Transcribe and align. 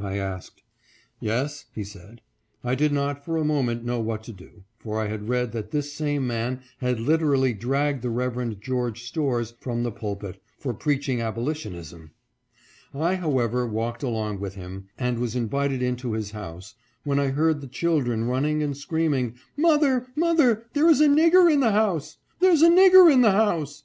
I 0.00 0.18
asked." 0.18 0.62
Yes," 1.20 1.64
he 1.74 1.80
answered. 1.80 2.20
I 2.62 2.76
did 2.76 2.92
not, 2.92 3.24
for 3.24 3.36
a 3.36 3.44
moment, 3.44 3.84
know 3.84 3.98
what 3.98 4.22
to 4.22 4.32
do, 4.32 4.62
for 4.78 5.00
I 5.00 5.08
had 5.08 5.28
read 5.28 5.50
that 5.50 5.72
this 5.72 5.92
same 5.92 6.28
man 6.28 6.60
had 6.78 7.00
literally 7.00 7.54
dragged 7.54 8.02
the 8.02 8.08
Reverend 8.10 8.60
George 8.62 9.02
Storrs 9.02 9.52
from 9.58 9.82
the 9.82 9.90
pulpit, 9.90 10.40
for 10.60 10.72
preaching 10.72 11.20
abolitionism. 11.20 12.12
I, 12.94 13.16
however, 13.16 13.66
walked 13.66 14.04
along 14.04 14.38
with 14.38 14.54
him, 14.54 14.86
and 14.96 15.18
was 15.18 15.34
invited 15.34 15.82
into 15.82 16.12
his 16.12 16.30
house, 16.30 16.76
when 17.02 17.18
I 17.18 17.30
heard 17.30 17.60
the 17.60 17.66
children 17.66 18.26
running 18.28 18.62
and 18.62 18.76
screaming," 18.76 19.38
Mother, 19.66 20.06
mother, 20.14 20.66
there 20.72 20.88
is 20.88 21.00
a 21.00 21.08
nigger 21.08 21.52
in 21.52 21.58
the 21.58 21.72
house! 21.72 22.16
There's 22.38 22.62
a 22.62 22.70
nigger 22.70 23.12
in 23.12 23.22
the 23.22 23.32
house 23.32 23.82